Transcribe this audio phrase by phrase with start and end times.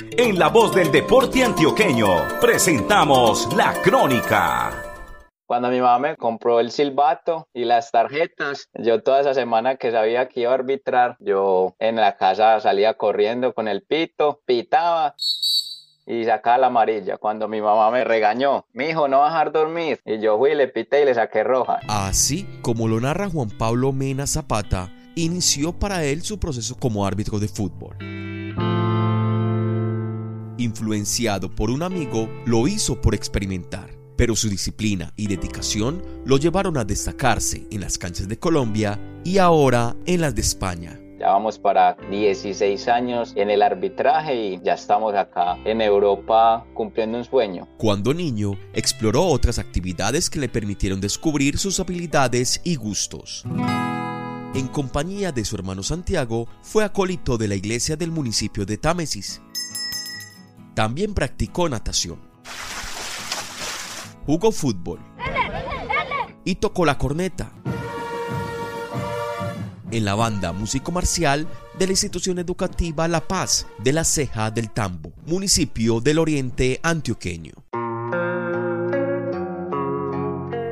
[0.00, 2.08] En la voz del deporte antioqueño
[2.40, 4.70] presentamos la crónica.
[5.44, 9.90] Cuando mi mamá me compró el silbato y las tarjetas, yo toda esa semana que
[9.90, 15.16] sabía que iba a arbitrar, yo en la casa salía corriendo con el pito, pitaba
[16.06, 17.16] y sacaba la amarilla.
[17.16, 20.00] Cuando mi mamá me regañó, mi hijo no va a dejar dormir.
[20.04, 21.80] Y yo fui, le pité y le saqué roja.
[21.88, 27.40] Así como lo narra Juan Pablo Mena Zapata, inició para él su proceso como árbitro
[27.40, 27.96] de fútbol.
[30.58, 36.76] Influenciado por un amigo, lo hizo por experimentar, pero su disciplina y dedicación lo llevaron
[36.76, 41.00] a destacarse en las canchas de Colombia y ahora en las de España.
[41.20, 47.18] Ya vamos para 16 años en el arbitraje y ya estamos acá en Europa cumpliendo
[47.18, 47.68] un sueño.
[47.78, 53.44] Cuando niño, exploró otras actividades que le permitieron descubrir sus habilidades y gustos.
[54.54, 59.40] En compañía de su hermano Santiago, fue acólito de la iglesia del municipio de Támesis
[60.78, 62.20] también practicó natación.
[64.24, 65.00] Jugó fútbol.
[66.44, 67.50] Y tocó la corneta.
[69.90, 71.48] En la banda músico marcial
[71.80, 77.67] de la institución educativa La Paz de la Ceja del Tambo, municipio del oriente antioqueño.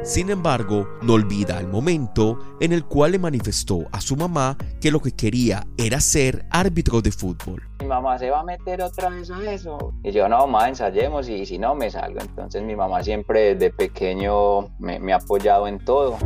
[0.07, 4.93] Sin embargo, no olvida el momento en el cual le manifestó a su mamá que
[4.93, 7.69] lo que quería era ser árbitro de fútbol.
[7.81, 9.95] Mi mamá se va a meter otra vez a eso.
[10.05, 12.21] Y yo, no, mamá, ensayemos y si no, me salgo.
[12.21, 16.19] Entonces mi mamá siempre desde pequeño me, me ha apoyado en todo.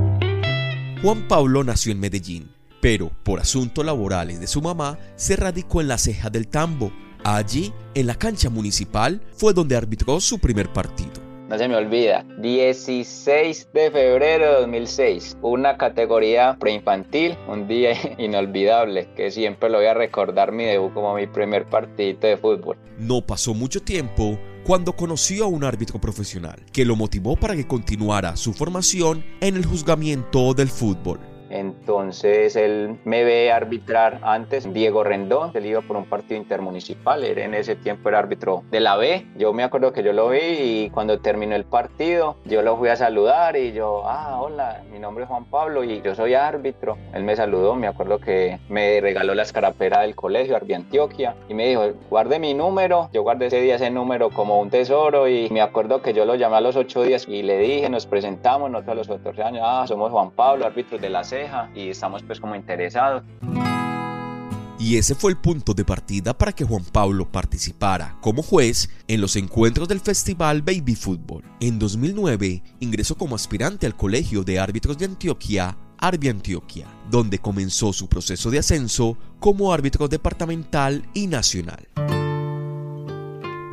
[1.01, 2.51] Juan Pablo nació en Medellín,
[2.83, 6.93] pero por asuntos laborales de su mamá se radicó en la ceja del tambo.
[7.25, 12.25] Allí, en la cancha municipal, fue donde arbitró su primer partido no se me olvida,
[12.39, 19.89] 16 de febrero de 2006, una categoría preinfantil, un día inolvidable que siempre lo voy
[19.89, 22.79] a recordar mi debut como mi primer partidito de fútbol.
[22.99, 27.67] No pasó mucho tiempo cuando conoció a un árbitro profesional que lo motivó para que
[27.67, 31.19] continuara su formación en el juzgamiento del fútbol.
[31.51, 37.39] Entonces él me ve arbitrar antes, Diego Rendón, él iba por un partido intermunicipal, él
[37.39, 39.27] en ese tiempo era árbitro de la B.
[39.37, 42.89] Yo me acuerdo que yo lo vi y cuando terminó el partido, yo lo fui
[42.89, 46.97] a saludar y yo, ah, hola, mi nombre es Juan Pablo y yo soy árbitro.
[47.13, 51.55] Él me saludó, me acuerdo que me regaló la escarapera del colegio, Arbi Antioquia, y
[51.55, 53.11] me dijo, guarde mi número.
[53.13, 56.37] Yo guardé ese día ese número como un tesoro y me acuerdo que yo lo
[56.37, 59.63] llamé a los ocho días y le dije, nos presentamos, nosotros a los 14 años,
[59.67, 61.40] ah, somos Juan Pablo, árbitros de la C
[61.75, 63.25] y estamos pues como interesados.
[64.79, 69.21] Y ese fue el punto de partida para que Juan Pablo participara como juez en
[69.21, 71.45] los encuentros del Festival Baby Fútbol.
[71.61, 77.93] En 2009 ingresó como aspirante al Colegio de Árbitros de Antioquia, Arbi Antioquia, donde comenzó
[77.93, 81.87] su proceso de ascenso como árbitro departamental y nacional.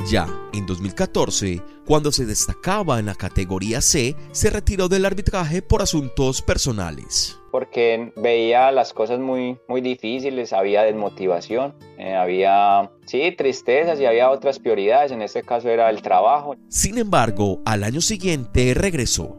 [0.10, 5.82] Ya en 2014, cuando se destacaba en la categoría C, se retiró del arbitraje por
[5.82, 7.38] asuntos personales.
[7.58, 14.30] Porque veía las cosas muy, muy difíciles, había desmotivación, eh, había, sí, tristezas y había
[14.30, 16.56] otras prioridades, en este caso era el trabajo.
[16.70, 19.38] Sin embargo, al año siguiente regresó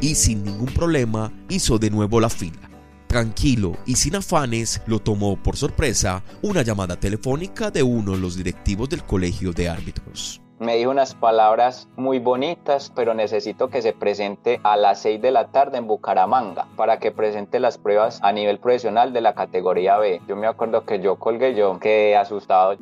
[0.00, 2.70] y sin ningún problema hizo de nuevo la fila.
[3.08, 8.36] Tranquilo y sin afanes, lo tomó por sorpresa una llamada telefónica de uno de los
[8.36, 10.40] directivos del colegio de árbitros.
[10.60, 15.30] Me dijo unas palabras muy bonitas, pero necesito que se presente a las 6 de
[15.30, 19.98] la tarde en Bucaramanga para que presente las pruebas a nivel profesional de la categoría
[19.98, 20.20] B.
[20.26, 22.76] Yo me acuerdo que yo colgué, yo quedé asustado.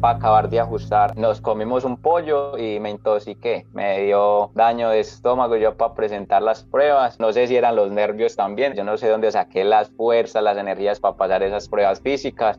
[0.00, 1.16] para acabar de ajustar.
[1.16, 3.66] Nos comimos un pollo y me intoxiqué.
[3.72, 7.20] Me dio daño de estómago yo para presentar las pruebas.
[7.20, 8.74] No sé si eran los nervios también.
[8.74, 12.58] Yo no sé dónde saqué las fuerzas, las energías para pasar esas pruebas físicas.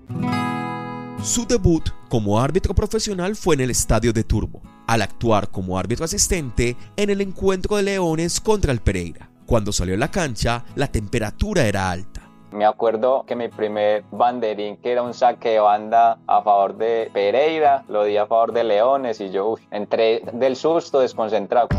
[1.23, 6.05] Su debut como árbitro profesional fue en el estadio de Turbo, al actuar como árbitro
[6.05, 9.29] asistente en el encuentro de Leones contra el Pereira.
[9.45, 12.21] Cuando salió a la cancha, la temperatura era alta
[12.51, 17.09] me acuerdo que mi primer banderín, que era un saque de banda a favor de
[17.13, 21.69] Pereira, lo di a favor de Leones y yo entré del susto desconcentrado.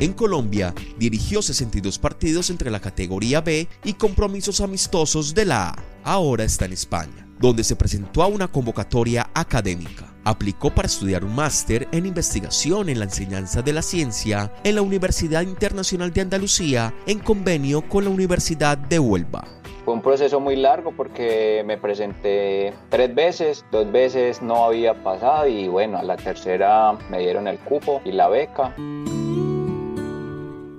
[0.00, 5.74] En Colombia dirigió 62 partidos entre la categoría B y compromisos amistosos de la A.
[6.02, 10.14] Ahora está en España, donde se presentó a una convocatoria académica.
[10.24, 14.82] Aplicó para estudiar un máster en investigación en la enseñanza de la ciencia en la
[14.82, 19.44] Universidad Internacional de Andalucía en convenio con la Universidad de Huelva.
[19.84, 25.48] Fue un proceso muy largo porque me presenté tres veces, dos veces no había pasado
[25.48, 28.72] y bueno, a la tercera me dieron el cupo y la beca.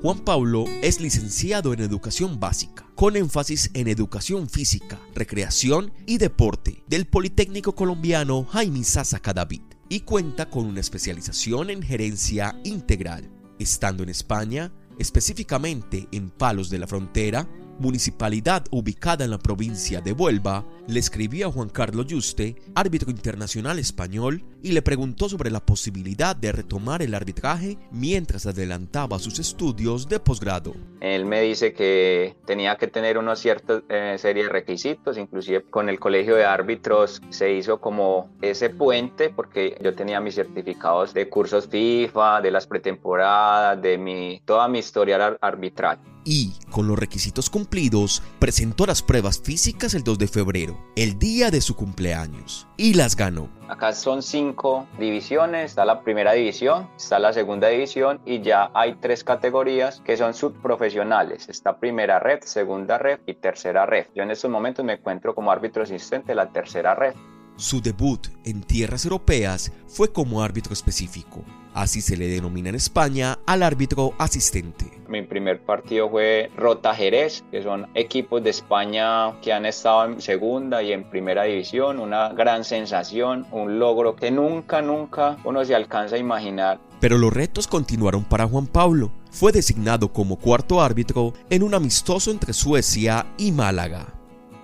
[0.04, 6.84] Juan Pablo es licenciado en educación básica, con énfasis en educación física, recreación y deporte
[6.88, 13.32] del Politécnico Colombiano Jaime Sasa Cadavid y cuenta con una especialización en gerencia integral.
[13.60, 17.48] Estando en España, específicamente en Palos de la Frontera,
[17.80, 23.80] municipalidad ubicada en la provincia de Huelva, le escribió a Juan Carlos Yuste, árbitro internacional
[23.80, 30.08] español, y le preguntó sobre la posibilidad de retomar el arbitraje mientras adelantaba sus estudios
[30.08, 30.74] de posgrado.
[31.02, 35.90] Él me dice que tenía que tener una cierta eh, serie de requisitos, inclusive con
[35.90, 41.30] el colegio de árbitros se hizo como ese puente porque yo tenía mis certificados de
[41.30, 47.50] cursos FIFA, de las pretemporadas, de mi, toda mi historia arbitral y, con los requisitos
[47.50, 52.94] cumplidos, presentó las pruebas físicas el 2 de febrero, el día de su cumpleaños, y
[52.94, 53.50] las ganó.
[53.70, 58.96] Acá son cinco divisiones, está la primera división, está la segunda división y ya hay
[58.96, 61.50] tres categorías que son subprofesionales.
[61.50, 64.08] Está primera red, segunda red y tercera red.
[64.14, 67.16] Yo en estos momentos me encuentro como árbitro asistente de la tercera red.
[67.56, 71.44] Su debut en tierras europeas fue como árbitro específico.
[71.74, 74.86] Así se le denomina en España al árbitro asistente.
[75.08, 80.22] Mi primer partido fue Rota Jerez, que son equipos de España que han estado en
[80.22, 82.00] segunda y en primera división.
[82.00, 86.80] Una gran sensación, un logro que nunca, nunca uno se alcanza a imaginar.
[87.00, 89.12] Pero los retos continuaron para Juan Pablo.
[89.30, 94.23] Fue designado como cuarto árbitro en un amistoso entre Suecia y Málaga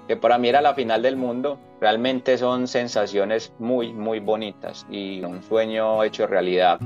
[0.09, 1.59] que para mí era la final del mundo.
[1.79, 6.79] Realmente son sensaciones muy, muy bonitas y un sueño hecho realidad.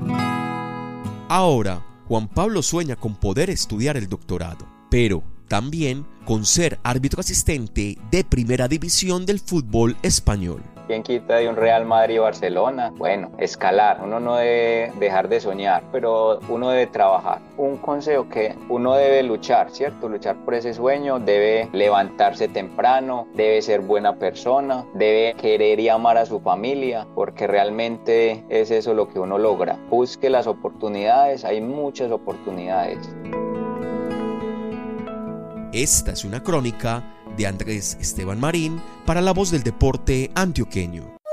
[1.30, 7.96] Ahora, Juan Pablo sueña con poder estudiar el doctorado, pero también con ser árbitro asistente
[8.10, 10.73] de primera división del fútbol español.
[10.86, 12.92] ¿Quién quita de un Real Madrid Barcelona?
[12.96, 14.00] Bueno, escalar.
[14.02, 17.40] Uno no debe dejar de soñar, pero uno debe trabajar.
[17.56, 20.10] Un consejo que uno debe luchar, ¿cierto?
[20.10, 26.18] Luchar por ese sueño, debe levantarse temprano, debe ser buena persona, debe querer y amar
[26.18, 29.78] a su familia, porque realmente es eso lo que uno logra.
[29.88, 32.98] Busque las oportunidades, hay muchas oportunidades.
[35.72, 41.23] Esta es una crónica de Andrés Esteban Marín para la voz del deporte antioqueño.